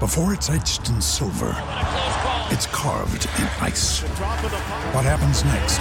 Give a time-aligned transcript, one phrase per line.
[0.00, 1.54] Before it's etched in silver,
[2.52, 4.02] it's carved in ice.
[4.92, 5.78] What happens next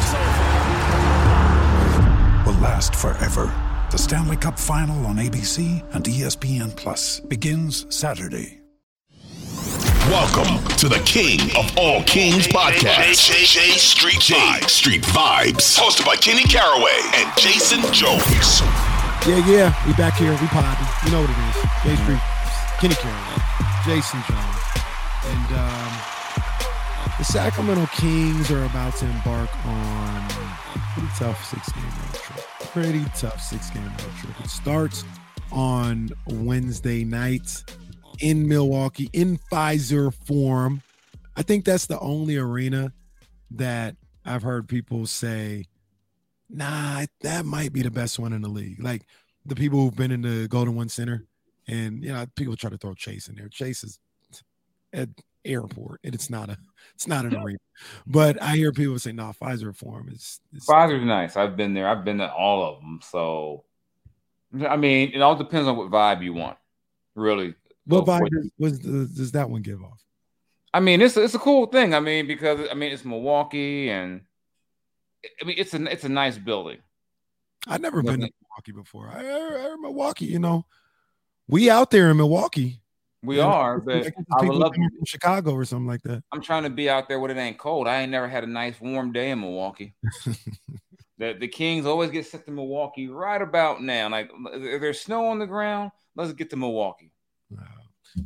[2.47, 3.51] will last forever.
[3.91, 8.61] The Stanley Cup Final on ABC and ESPN Plus begins Saturday.
[10.07, 13.19] Welcome to the King of All Kings podcast.
[13.19, 14.69] JJ Street Vibes.
[14.69, 15.77] Street Vibes.
[15.77, 18.61] Hosted by Kenny Caraway and Jason Jones.
[19.27, 20.31] Yeah, yeah, we back here.
[20.31, 20.87] We podding.
[21.03, 21.97] You know what it is.
[21.97, 22.19] Jay Street,
[22.79, 23.41] Kenny Caraway,
[23.85, 24.61] Jason Jones,
[25.25, 25.91] and um,
[27.19, 30.25] the Sacramento Kings are about to embark on
[30.75, 32.45] a pretty tough six-game road trip.
[32.71, 34.39] Pretty tough six-game road trip.
[34.39, 35.03] It starts
[35.51, 37.63] on Wednesday night
[38.21, 40.81] in Milwaukee in Fiserv Forum.
[41.35, 42.91] I think that's the only arena
[43.51, 45.65] that I've heard people say,
[46.49, 48.81] nah, that might be the best one in the league.
[48.83, 49.03] Like
[49.45, 51.23] the people who've been in the Golden One Center,
[51.67, 53.49] and you know, people try to throw Chase in there.
[53.49, 53.99] Chase is
[54.93, 55.09] at
[55.43, 56.57] airport, and it's not a
[56.93, 57.59] it's not an arena.
[58.05, 61.35] But I hear people say, no, Fiserv Forum is, is Fiserv's nice.
[61.35, 61.87] I've been there.
[61.87, 62.99] I've been to all of them.
[63.03, 63.63] So,
[64.67, 66.57] I mean, it all depends on what vibe you want,
[67.15, 67.55] really.
[67.85, 70.03] what vibe does, was the, does that one give off?
[70.73, 71.93] I mean, it's it's a cool thing.
[71.93, 74.21] I mean, because I mean, it's Milwaukee, and
[75.41, 76.79] I mean, it's a it's a nice building.
[77.67, 79.09] I've never been to Milwaukee before.
[79.09, 80.65] I, I heard Milwaukee, you know,
[81.47, 82.81] we out there in Milwaukee.
[83.23, 84.07] We You know, are, but
[84.39, 84.75] I would love.
[84.75, 86.23] from Chicago or something like that.
[86.31, 87.87] I'm trying to be out there when it ain't cold.
[87.87, 89.95] I ain't never had a nice warm day in Milwaukee.
[91.17, 94.09] the the Kings always get sent to Milwaukee right about now.
[94.09, 97.11] Like if there's snow on the ground, let's get to Milwaukee.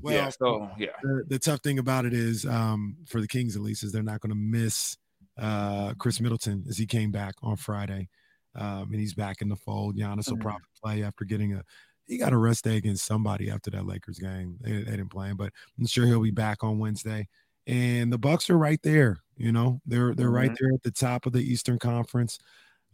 [0.02, 0.30] Well, yeah.
[0.30, 0.90] So yeah.
[1.02, 4.04] the, the tough thing about it is, um, for the Kings at least, is they're
[4.04, 4.98] not going to miss
[5.38, 8.10] uh, Khris Middleton as he came back on Friday,
[8.56, 9.98] um, and he's back in the fold.
[9.98, 10.42] Giannis will Mhm.
[10.42, 11.64] probably play after getting a
[12.10, 14.58] he got a rest day against somebody after that Lakers game.
[14.62, 17.30] They, they didn't play him, but I'm sure he'll be back on Wednesday.
[17.68, 19.20] And the Bucks are right there.
[19.38, 20.60] You know, they're they're right Mhm.
[20.60, 22.40] there at the top of the Eastern Conference.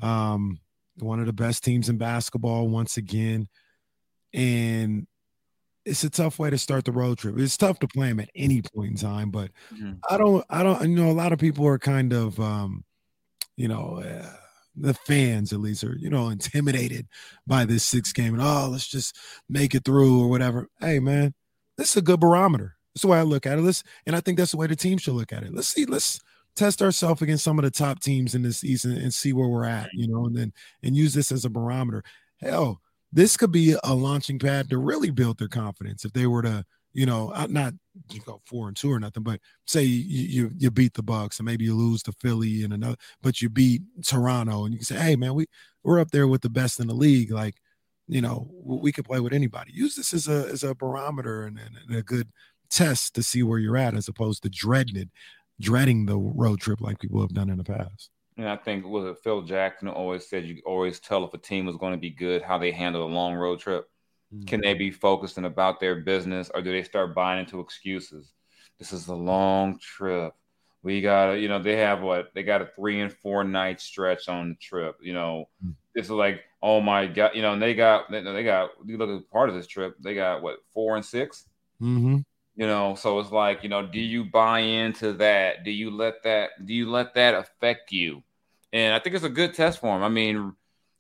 [0.02, 0.60] Um,
[1.00, 3.48] one of the best teams in basketball once again,
[4.34, 5.08] and
[5.86, 7.38] it's a tough way to start the road trip.
[7.40, 10.04] It's tough to play them at any point in time, but Mhm.
[10.10, 12.86] I don't, I don't, you know, a lot of people are kind of, um,
[13.58, 14.36] you know, uh,
[14.76, 17.08] the fans at least are, you know, intimidated
[17.48, 19.18] by this six game and oh, let's just
[19.50, 20.68] make it through or whatever.
[20.80, 21.34] Hey, man,
[21.78, 22.76] this is a good barometer.
[22.94, 23.62] That's the way I look at it.
[23.62, 25.54] Let's, and I think that's the way the team should look at it.
[25.54, 26.20] Let's see, let's
[26.56, 29.48] test ourselves against some of the top teams in this East and, and see where
[29.48, 30.54] we're at, you know, and then
[30.84, 32.04] and use this as a barometer.
[32.42, 32.82] Hell,
[33.12, 36.66] this could be a launching pad to really build their confidence if they were to,
[36.96, 37.74] you know, not
[38.10, 41.40] you go four and two or nothing, but say you you, you beat the Bucks
[41.40, 44.86] and maybe you lose to Philly and another, but you beat Toronto and you can
[44.86, 45.46] say, hey man, we
[45.84, 47.32] we're up there with the best in the league.
[47.32, 47.56] Like,
[48.08, 49.72] you know, we could play with anybody.
[49.74, 52.30] Use this as a as a barometer and, and, and a good
[52.70, 55.10] test to see where you're at, as opposed to dreading it,
[55.60, 58.10] dreading the road trip like people have done in the past.
[58.38, 61.66] And I think was it Phil Jackson always said you always tell if a team
[61.66, 63.90] was going to be good how they handle a long road trip.
[64.48, 68.34] Can they be focused and about their business, or do they start buying into excuses?
[68.80, 70.34] This is a long trip.
[70.84, 74.28] We got you know, they have what they got a three and four night stretch
[74.30, 74.98] on the trip.
[75.02, 75.76] You know, Mm.
[75.94, 78.72] this is like, oh my god, you know, and they got, they, they got.
[78.86, 81.46] You look at part of this trip, they got what four and six.
[81.82, 82.18] Mm-hmm.
[82.58, 85.66] You know, so it's like, you know, do you buy into that?
[85.66, 86.66] Do you let that?
[86.66, 88.24] Do you let that affect you?
[88.72, 90.04] And I think it's a good test for them.
[90.04, 90.54] I mean,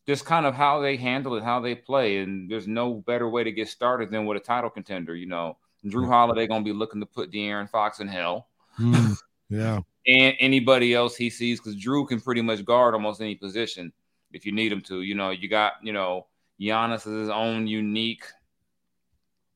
[0.07, 3.43] just kind of how they handle it, how they play, and there's no better way
[3.43, 5.16] to get started than with a title contender.
[5.16, 8.47] You know, Jrue Holiday gonna be looking to put De'Aaron Fox in hell,
[8.80, 9.18] Mm,
[9.50, 9.80] yeah.
[10.07, 13.91] and anybody else he sees, because Jrue can pretty much guard almost any position
[14.31, 15.01] if you need him to.
[15.01, 16.27] You know, you got you know
[16.59, 18.25] Giannis is his own unique.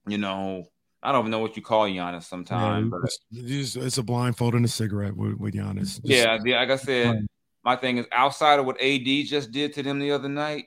[0.07, 0.65] You know,
[1.03, 4.56] I don't even know what you call Giannis sometimes, Yeah, but it's, it's, a blindfold
[4.56, 6.01] and a cigarette with, with Giannis.
[6.01, 7.27] Just- yeah, yeah, like I said.
[7.63, 10.65] My thing is outside of what AD just did to them the other night,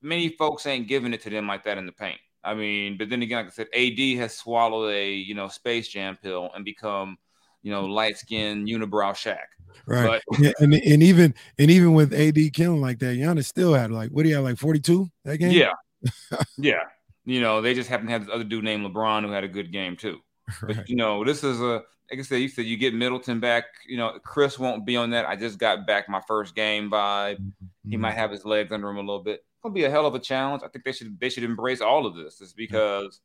[0.00, 2.20] many folks ain't giving it to them like that in the paint.
[2.44, 5.88] I mean, but then again, like I said, AD has swallowed a you know Space
[5.88, 7.16] Jam pill and become
[7.62, 9.38] you know light skinned unibrow Shaq.
[9.86, 10.22] Right.
[10.38, 14.10] Yeah, and and even and even with AD killing like that, Giannis still had like
[14.10, 15.52] what do you have like 42 that game?
[15.52, 15.72] Yeah,
[16.58, 16.82] yeah.
[17.24, 19.48] You know, they just happen to have this other dude named LeBron who had a
[19.48, 20.18] good game too.
[20.62, 20.76] Right.
[20.76, 23.64] But you know, this is a like I said, you said you get Middleton back.
[23.86, 25.26] You know, Chris won't be on that.
[25.26, 27.36] I just got back my first game vibe.
[27.36, 27.90] Mm-hmm.
[27.90, 29.36] He might have his legs under him a little bit.
[29.36, 30.62] It's gonna be a hell of a challenge.
[30.64, 32.40] I think they should they should embrace all of this.
[32.40, 33.20] Is because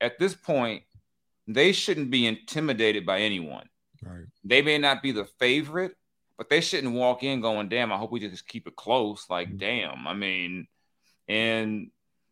[0.00, 0.08] yeah.
[0.08, 0.82] at this point,
[1.46, 3.68] they shouldn't be intimidated by anyone.
[4.02, 4.24] Right.
[4.44, 5.96] They may not be the favorite,
[6.36, 9.48] but they shouldn't walk in going, "Damn, I hope we just keep it close." Like,
[9.48, 9.58] mm-hmm.
[9.58, 10.06] damn.
[10.06, 10.66] I mean,
[11.28, 11.90] and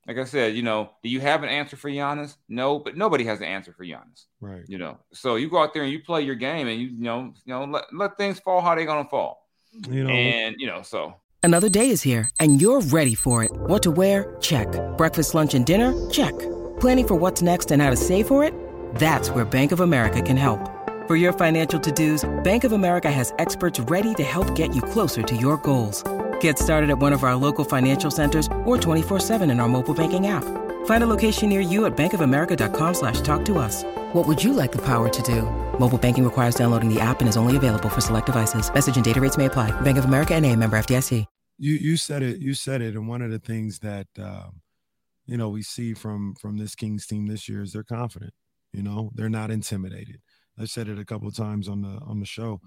[0.08, 2.36] like I said, you know, do you have an answer for Giannis?
[2.48, 4.24] No, but nobody has an answer for Giannis.
[4.40, 4.64] Right.
[4.66, 7.02] You know, so you go out there and you play your game, and you, you
[7.02, 9.46] know, you know, let, let things fall how they're gonna fall.
[9.88, 13.50] You know, and you know, so another day is here, and you're ready for it.
[13.52, 14.34] What to wear?
[14.40, 14.68] Check.
[14.96, 15.92] Breakfast, lunch, and dinner?
[16.08, 16.36] Check.
[16.80, 18.54] Planning for what's next and how to save for it?
[18.94, 20.70] That's where Bank of America can help.
[21.06, 25.22] For your financial to-dos, Bank of America has experts ready to help get you closer
[25.22, 26.02] to your goals.
[26.40, 30.26] Get started at one of our local financial centers or 24-7 in our mobile banking
[30.26, 30.44] app.
[30.86, 33.84] Find a location near you at bankofamerica.com slash talk to us.
[34.12, 35.42] What would you like the power to do?
[35.78, 38.72] Mobile banking requires downloading the app and is only available for select devices.
[38.72, 39.70] Message and data rates may apply.
[39.80, 41.24] Bank of America and a member FDIC.
[41.60, 42.94] You, you said it, you said it.
[42.94, 44.60] And one of the things that, um,
[45.26, 48.32] you know, we see from, from this Kings team this year is they're confident,
[48.72, 50.20] you know, they're not intimidated.
[50.56, 52.60] I said it a couple of times on the, on the show.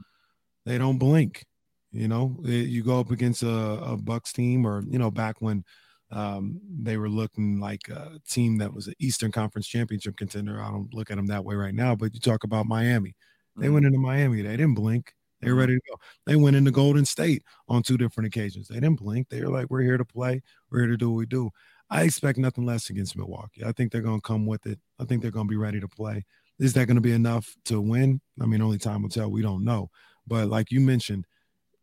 [0.65, 1.45] They don't blink
[1.91, 5.63] you know, you go up against a, a Bucks team, or you know, back when
[6.11, 10.61] um, they were looking like a team that was an Eastern Conference championship contender.
[10.61, 13.15] I don't look at them that way right now, but you talk about Miami.
[13.57, 13.73] They mm-hmm.
[13.73, 14.41] went into Miami.
[14.41, 15.13] They didn't blink.
[15.41, 15.59] They were mm-hmm.
[15.59, 15.97] ready to go.
[16.25, 18.67] They went into Golden State on two different occasions.
[18.67, 19.29] They didn't blink.
[19.29, 20.41] They were like, "We're here to play.
[20.69, 21.49] We're here to do what we do."
[21.89, 23.65] I expect nothing less against Milwaukee.
[23.65, 24.79] I think they're going to come with it.
[24.97, 26.23] I think they're going to be ready to play.
[26.57, 28.21] Is that going to be enough to win?
[28.41, 29.29] I mean, only time will tell.
[29.29, 29.89] We don't know.
[30.25, 31.25] But like you mentioned,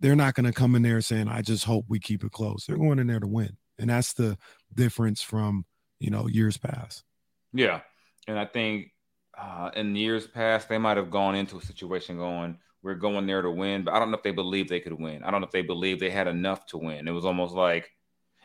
[0.01, 2.65] they're not going to come in there saying, I just hope we keep it close.
[2.65, 3.57] They're going in there to win.
[3.79, 4.37] And that's the
[4.75, 5.65] difference from,
[5.99, 7.05] you know, years past.
[7.53, 7.81] Yeah.
[8.27, 8.93] And I think
[9.37, 13.43] uh, in years past, they might have gone into a situation going, we're going there
[13.43, 13.83] to win.
[13.83, 15.25] But I don't know if they believe they could win.
[15.25, 17.09] I don't know if they believe they had enough to win.
[17.09, 17.91] It was almost like,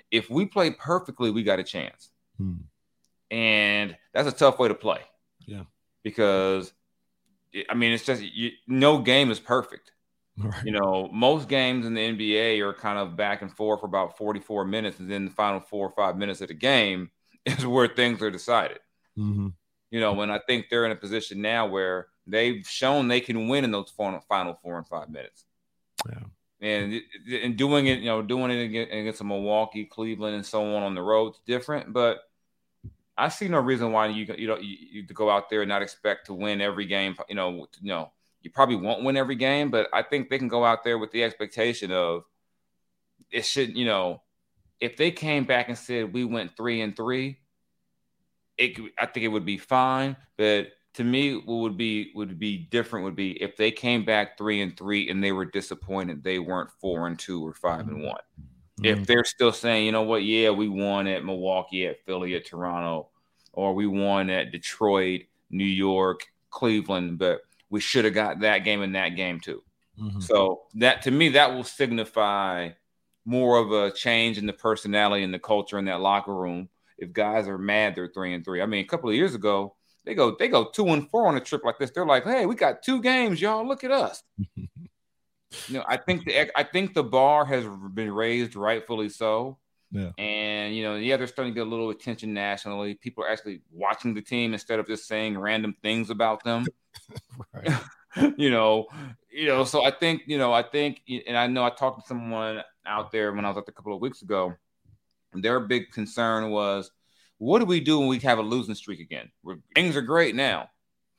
[0.09, 2.09] if we play perfectly, we got a chance.
[2.37, 2.53] Hmm.
[3.31, 4.99] And that's a tough way to play.
[5.45, 5.63] Yeah.
[6.03, 6.71] Because,
[7.69, 9.91] I mean, it's just you, no game is perfect.
[10.37, 10.65] Right.
[10.65, 14.17] You know, most games in the NBA are kind of back and forth for about
[14.17, 17.11] 44 minutes, and then the final four or five minutes of the game
[17.45, 18.79] is where things are decided.
[19.17, 19.49] Mm-hmm.
[19.91, 23.47] You know, when I think they're in a position now where they've shown they can
[23.47, 25.45] win in those final four and five minutes.
[26.09, 26.23] Yeah.
[26.61, 30.81] And and doing it, you know, doing it against a Milwaukee, Cleveland, and so on
[30.81, 31.91] on the road is different.
[31.91, 32.21] But
[33.17, 35.81] I see no reason why you you know you, you go out there and not
[35.81, 37.15] expect to win every game.
[37.27, 38.11] You know, you know
[38.43, 41.11] you probably won't win every game, but I think they can go out there with
[41.11, 42.23] the expectation of
[43.31, 44.21] it should, you know,
[44.79, 47.39] if they came back and said we went three and three,
[48.57, 50.17] it I think it would be fine.
[50.37, 54.37] But to me, what would be would be different would be if they came back
[54.37, 58.03] three and three and they were disappointed they weren't four and two or 5 and
[58.03, 58.21] one.
[58.81, 58.85] Mm-hmm.
[58.85, 62.45] If they're still saying, you know what, yeah, we won at Milwaukee, at Philly, at
[62.45, 63.09] Toronto,
[63.53, 67.41] or we won at Detroit, New York, Cleveland, but
[67.73, 69.63] we should have got that game and that game too.
[69.99, 70.19] Mm-hmm.
[70.19, 72.69] So that to me, that will signify
[73.25, 76.69] more of a change in the personality and the culture in that locker room.
[76.99, 78.61] If guys are mad, they're three and three.
[78.61, 79.75] I mean, a couple of years ago,
[80.05, 81.89] they go they go two and four on a trip like this.
[81.89, 83.67] They're like, hey, we got two games, y'all.
[83.67, 84.21] Look at us.
[84.37, 84.67] you
[85.71, 89.57] know, I think the I think the bar has been raised rightfully so.
[89.89, 90.11] Yeah.
[90.19, 92.93] And you know, yeah, they're starting to get a little attention nationally.
[92.93, 96.67] People are actually watching the team instead of just saying random things about them.
[98.37, 98.87] you know,
[99.31, 99.63] you know.
[99.63, 103.11] So I think you know, I think, and I know I talked to someone out
[103.11, 104.53] there when I was up a couple of weeks ago.
[105.33, 106.91] Their big concern was,
[107.39, 109.31] what do we do when we have a losing streak again?
[109.41, 110.69] We're, things are great now,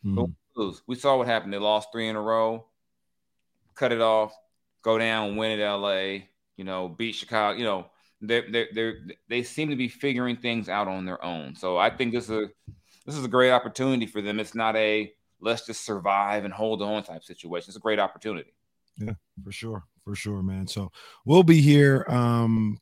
[0.04, 0.16] hmm.
[0.16, 0.82] we lose.
[0.86, 1.52] We saw what happened.
[1.52, 2.66] They lost three in a row,
[3.74, 4.32] cut it off,
[4.82, 6.26] go down, win at LA.
[6.56, 7.58] You know, beat Chicago.
[7.58, 7.86] You know,
[8.20, 8.92] they they they
[9.28, 11.56] they seem to be figuring things out on their own.
[11.56, 12.46] So I think this is a
[13.04, 14.38] this is a great opportunity for them.
[14.38, 15.12] It's not a
[15.44, 17.66] let's just survive and hold on type situation.
[17.68, 18.52] It's a great opportunity.
[18.96, 19.84] Yeah, for sure.
[20.04, 20.66] For sure, man.
[20.66, 20.90] So
[21.24, 22.78] we'll be here um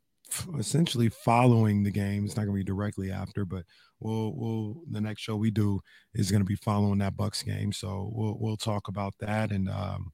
[0.58, 2.24] essentially following the game.
[2.24, 3.64] It's not gonna be directly after, but
[4.00, 5.80] we'll we'll the next show we do
[6.14, 7.72] is gonna be following that Bucks game.
[7.72, 10.12] So we'll we'll talk about that and um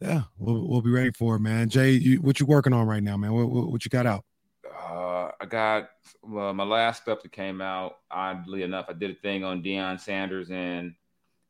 [0.00, 1.68] yeah, we'll we'll be ready for it, man.
[1.68, 3.32] Jay, you, what you working on right now, man?
[3.32, 4.24] What, what, what you got out?
[4.66, 5.88] Uh, I got
[6.22, 7.98] well, my last stuff that came out.
[8.10, 10.94] Oddly enough, I did a thing on Deion Sanders and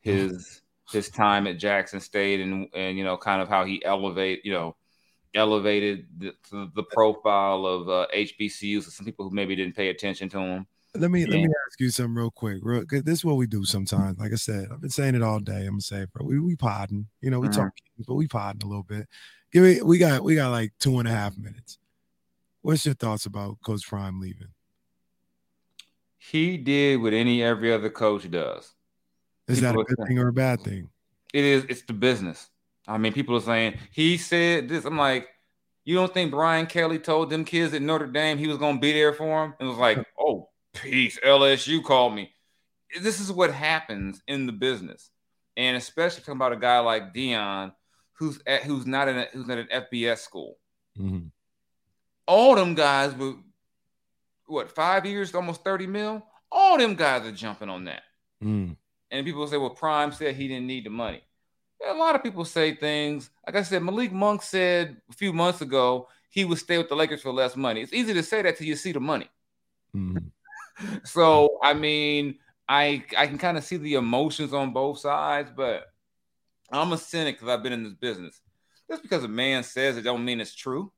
[0.04, 4.44] his his time at Jackson State and and you know kind of how he elevate
[4.44, 4.76] you know
[5.34, 6.32] elevated the,
[6.74, 8.84] the profile of uh, HBCUs.
[8.84, 10.66] Some people who maybe didn't pay attention to him.
[10.94, 12.58] let me let me ask you something real quick.
[12.62, 14.18] Real, this is what we do sometimes.
[14.18, 15.62] Like I said, I've been saying it all day.
[15.62, 17.08] I'm gonna say, bro, we we podding.
[17.20, 17.62] You know, we mm-hmm.
[17.62, 17.72] talk,
[18.06, 19.08] but we podding a little bit.
[19.52, 19.82] Give me.
[19.82, 21.78] We got we got like two and a half minutes.
[22.62, 24.48] What's your thoughts about Coach Prime leaving?
[26.16, 28.72] He did what any every other coach does.
[29.48, 30.88] Is people that a good saying, thing or a bad thing?
[31.32, 31.64] It is.
[31.68, 32.48] It's the business.
[32.86, 34.84] I mean, people are saying he said this.
[34.84, 35.28] I'm like,
[35.84, 38.80] you don't think Brian Kelly told them kids at Notre Dame he was going to
[38.80, 39.54] be there for them?
[39.58, 41.18] And it was like, oh, peace.
[41.24, 42.32] LSU called me.
[43.00, 45.10] This is what happens in the business,
[45.56, 47.72] and especially talking about a guy like Deion,
[48.12, 50.58] who's at, who's not in a, who's at an FBS school.
[50.98, 51.26] Mm-hmm.
[52.26, 53.34] All them guys were
[54.46, 56.24] what five years, almost thirty mil.
[56.52, 58.02] All them guys are jumping on that.
[58.42, 58.76] Mm.
[59.14, 61.22] And people say, well, Prime said he didn't need the money.
[61.88, 63.30] A lot of people say things.
[63.46, 66.96] Like I said, Malik Monk said a few months ago he would stay with the
[66.96, 67.80] Lakers for less money.
[67.80, 69.28] It's easy to say that till you see the money.
[69.94, 70.96] Mm-hmm.
[71.04, 75.84] so I mean, I I can kind of see the emotions on both sides, but
[76.72, 78.40] I'm a cynic because I've been in this business.
[78.90, 80.90] Just because a man says it don't mean it's true.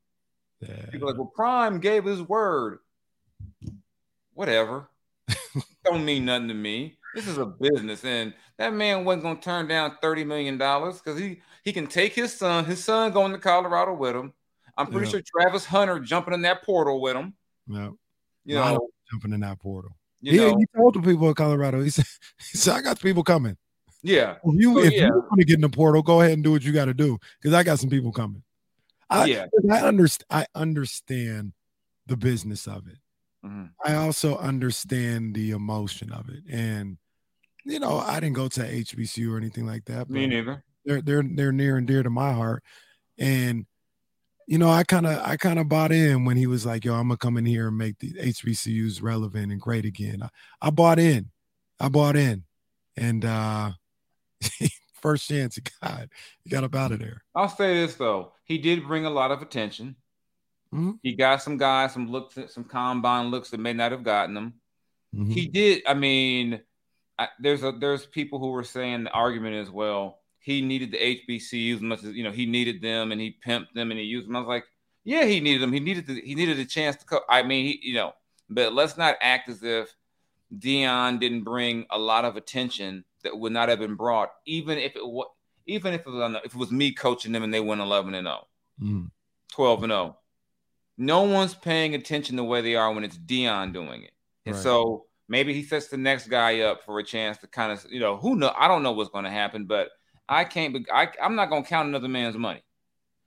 [0.59, 0.87] Yeah.
[0.91, 2.79] People like, well, Prime gave his word.
[4.33, 4.89] Whatever.
[5.85, 6.97] don't mean nothing to me.
[7.17, 11.19] This is a business, and that man wasn't gonna turn down thirty million dollars because
[11.19, 12.63] he he can take his son.
[12.63, 14.33] His son going to Colorado with him.
[14.77, 15.11] I'm pretty yeah.
[15.13, 17.33] sure Travis Hunter jumping in that portal with him.
[17.67, 17.89] Yeah,
[18.45, 19.97] you know, jumping in that portal.
[20.21, 21.81] You he, know, he told the people in Colorado.
[21.81, 22.05] He said,
[22.51, 23.57] "He said I got people coming."
[24.03, 24.35] Yeah.
[24.43, 25.07] If you so, if yeah.
[25.07, 26.93] you want to get in the portal, go ahead and do what you got to
[26.93, 28.43] do because I got some people coming.
[29.09, 29.47] I, yeah.
[29.71, 30.27] I understand.
[30.29, 31.53] I understand
[32.05, 32.99] the business of it.
[33.43, 33.65] Mm-hmm.
[33.83, 36.99] I also understand the emotion of it, and
[37.67, 40.09] you know, I didn't go to HBCU or anything like that.
[40.09, 40.63] Me neither.
[40.85, 42.63] They're they're they're near and dear to my heart,
[43.17, 43.65] and
[44.47, 46.93] you know, I kind of I kind of bought in when he was like, "Yo,
[46.93, 50.29] I'm gonna come in here and make the HBCUs relevant and great again." I,
[50.61, 51.29] I bought in,
[51.79, 52.45] I bought in,
[52.95, 53.71] and uh
[55.01, 56.07] first chance he got,
[56.43, 57.23] he got up out of there.
[57.35, 59.97] I'll say this though, he did bring a lot of attention.
[60.73, 60.91] Mm-hmm.
[61.03, 64.53] He got some guys, some looks, some combine looks that may not have gotten them.
[65.15, 65.31] Mm-hmm.
[65.31, 65.83] He did.
[65.87, 66.61] I mean,
[67.19, 70.19] I, there's a there's people who were saying the argument as well.
[70.39, 73.73] He needed the HBCUs as much as you know he needed them, and he pimped
[73.73, 74.35] them and he used them.
[74.35, 74.65] I was like,
[75.03, 75.73] yeah, he needed them.
[75.73, 77.05] He needed the, he needed a chance to.
[77.05, 78.13] Co- I mean, he, you know,
[78.49, 79.93] but let's not act as if
[80.55, 84.95] Deion didn't bring a lot of attention that would not have been brought, even if
[84.95, 85.27] it was
[85.65, 88.27] even if it was if it was me coaching them and they went 11 and
[88.27, 88.47] 0,
[88.81, 89.11] mm.
[89.51, 90.17] 12 and 0.
[90.97, 94.11] No one's paying attention the way they are when it's Deion doing it.
[94.45, 94.63] And right.
[94.63, 97.99] so maybe he sets the next guy up for a chance to kind of, you
[97.99, 98.53] know, who know?
[98.57, 99.89] I don't know what's going to happen, but
[100.27, 100.73] I can't.
[100.73, 102.63] Be, I, I'm not going to count another man's money.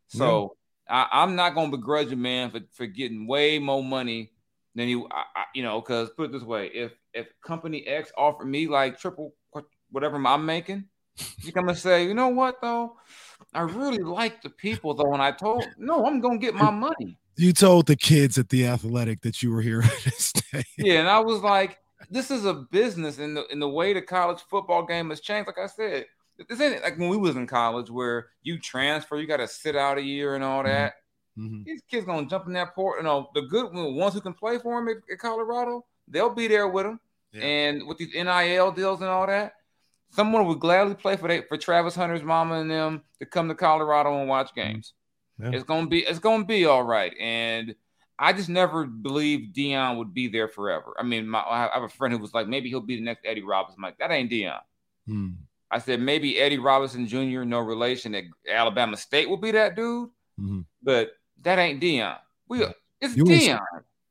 [0.09, 0.57] So
[0.89, 4.33] I, am not going to begrudge a man for, for getting way more money
[4.75, 5.09] than you,
[5.55, 9.35] you know, because put it this way: if if company X offered me like triple
[9.91, 10.85] whatever I'm making,
[11.43, 12.97] you come and say, you know what though,
[13.55, 16.71] I really like the people though, and I told no, I'm going to get my
[16.71, 17.17] money.
[17.37, 19.85] You told the kids at the athletic that you were here.
[20.77, 21.79] Yeah, and I was like,
[22.09, 25.47] this is a business in the in the way the college football game has changed.
[25.47, 26.07] Like I said,
[26.49, 29.77] this ain't like when we was in college where you transfer, you got to sit
[29.77, 30.95] out a year and all that.
[31.39, 31.63] Mm-hmm.
[31.65, 32.99] These kids gonna jump in that port.
[32.99, 36.49] You know, the good ones who can play for him at, at Colorado, they'll be
[36.49, 37.01] there with him.
[37.33, 37.43] Yeah.
[37.43, 39.55] And with these NIL deals and all that,
[40.11, 43.55] someone would gladly play for they, for Travis Hunter's mama and them to come to
[43.55, 44.73] Colorado and watch mm-hmm.
[44.73, 44.93] games.
[45.41, 45.51] Yeah.
[45.53, 47.15] It's gonna be it's gonna be all right.
[47.19, 47.75] And
[48.23, 50.93] I just never believed Deion would be there forever.
[50.99, 53.25] I mean, my, I have a friend who was like, maybe he'll be the next
[53.25, 53.79] Eddie Robinson.
[53.79, 54.61] I'm like, that ain't Deion.
[55.07, 55.29] Hmm.
[55.71, 60.11] I said, maybe Eddie Robinson Jr., no relation at Alabama State will be that dude,
[60.39, 60.61] mm-hmm.
[60.83, 61.13] but
[61.43, 62.19] that ain't Deion.
[62.47, 62.67] We
[63.01, 63.61] it's you Deion.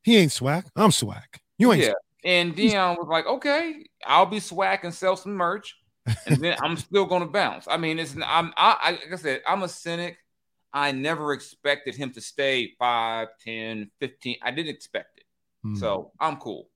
[0.02, 0.66] He ain't swag.
[0.76, 1.40] I'm swag.
[1.60, 1.84] You ain't.
[1.84, 1.88] Yeah.
[1.88, 1.96] Swag.
[2.24, 5.76] And Deion was like, okay, I'll be swag and sell some merch,
[6.26, 7.68] and then I'm still gonna bounce.
[7.70, 10.18] I mean, it's I'm I, like I said, I'm a cynic.
[10.74, 14.38] I never expected him to stay 5, 10, 15.
[14.42, 15.26] I didn't expect it.
[15.66, 15.78] Mm.
[15.78, 16.70] So I'm cool.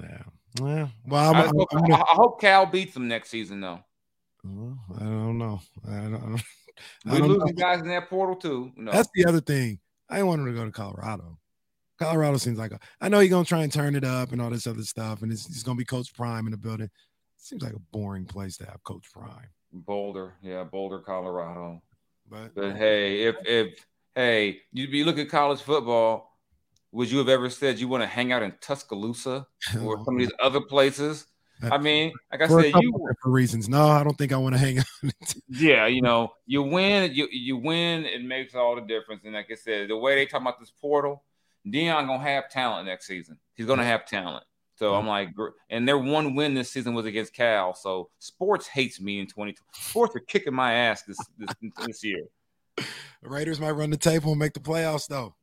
[0.00, 0.22] Yeah.
[0.60, 0.88] Yeah.
[1.06, 3.80] Well, I'm, I, hope, I'm, I'm, I, hope, Cal beats them next season, though.
[4.44, 5.60] Well, I don't know.
[5.88, 6.42] I don't,
[7.06, 8.72] I we losing guys in that portal too.
[8.76, 8.92] No.
[8.92, 9.78] That's the other thing.
[10.08, 11.38] I want him to go to Colorado.
[11.98, 14.50] Colorado seems like a, I know he's gonna try and turn it up and all
[14.50, 16.90] this other stuff, and it's, it's gonna be Coach Prime in the building.
[17.36, 19.48] Seems like a boring place to have Coach Prime.
[19.72, 21.82] Boulder, yeah, Boulder, Colorado.
[22.32, 26.38] But, but hey, if if hey, you'd be looking at college football,
[26.90, 29.46] would you have ever said you want to hang out in Tuscaloosa
[29.82, 31.26] or some of these other places?
[31.70, 33.68] I mean, like I for said, you for reasons.
[33.68, 35.34] No, I don't think I want to hang out.
[35.48, 39.22] yeah, you know, you win, you you win, it makes all the difference.
[39.24, 41.22] And like I said, the way they talk about this portal,
[41.66, 43.36] Deion gonna have talent next season.
[43.54, 44.44] He's gonna have talent.
[44.76, 45.28] So I'm like,
[45.70, 47.74] and their one win this season was against Cal.
[47.74, 49.56] So sports hates me in 2020.
[49.72, 51.50] Sports are kicking my ass this this,
[51.86, 52.24] this year.
[52.76, 52.84] The
[53.28, 55.34] Raiders might run the table and make the playoffs, though.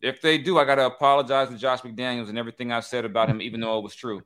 [0.00, 3.28] If they do, I got to apologize to Josh McDaniels and everything I said about
[3.28, 4.22] him, even though it was true.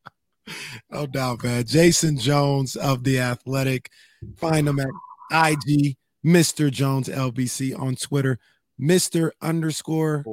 [0.90, 1.64] no doubt, man.
[1.64, 3.90] Jason Jones of The Athletic.
[4.36, 4.88] Find him at
[5.32, 6.70] IG, Mr.
[6.70, 8.38] Jones LBC on Twitter,
[8.80, 9.30] Mr.
[9.40, 10.24] underscore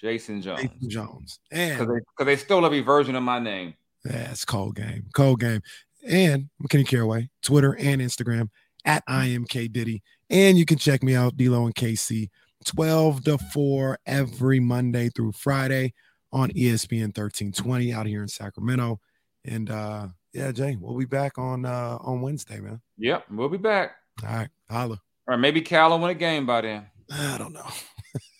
[0.00, 0.60] Jason Jones.
[0.60, 1.38] Jason Jones.
[1.50, 3.74] And because they, they, stole every version of my name.
[4.04, 5.06] Yeah, it's cold game.
[5.14, 5.62] Cold game.
[6.06, 8.50] And McKinney Caraway, Twitter and Instagram
[8.84, 10.02] at IMK Diddy.
[10.28, 12.28] And you can check me out, D'Lo and KC,
[12.64, 15.94] 12 to 4 every Monday through Friday
[16.32, 19.00] on ESPN 1320 out here in Sacramento.
[19.44, 22.80] And uh yeah, Jay, we'll be back on uh on Wednesday, man.
[22.98, 23.92] Yep, we'll be back.
[24.22, 25.00] All right, holla.
[25.26, 26.86] Or maybe Cal will win a game by then.
[27.10, 27.68] I don't know.